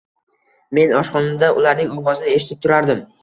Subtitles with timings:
[0.77, 3.05] Men oshxonada, ularning ovozini eshitib turardim